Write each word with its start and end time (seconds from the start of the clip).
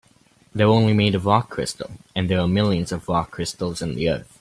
They're 0.55 0.65
only 0.65 0.93
made 0.93 1.13
of 1.13 1.27
rock 1.27 1.51
crystal, 1.51 1.91
and 2.15 2.27
there 2.27 2.39
are 2.41 2.47
millions 2.47 2.91
of 2.91 3.07
rock 3.07 3.29
crystals 3.29 3.83
in 3.83 3.93
the 3.93 4.09
earth. 4.09 4.27